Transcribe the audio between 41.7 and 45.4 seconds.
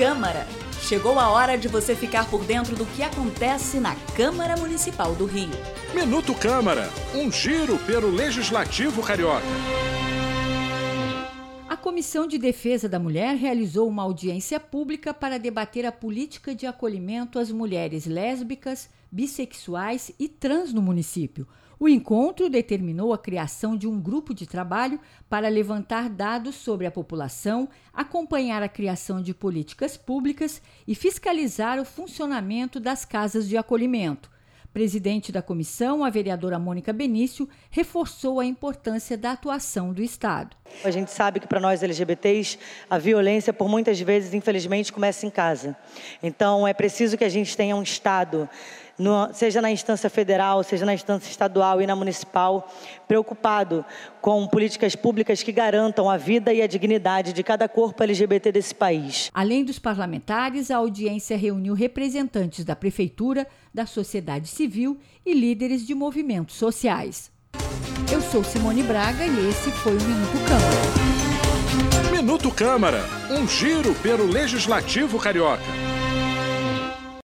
LGBTs, a violência, por muitas vezes, infelizmente, começa em